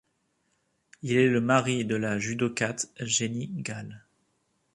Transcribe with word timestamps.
Il 1.03 1.11
est 1.15 1.27
le 1.29 1.41
mari 1.41 1.85
de 1.85 1.95
la 1.95 2.17
judokate 2.17 2.87
Jenny 3.01 3.51
Gal. 3.57 4.03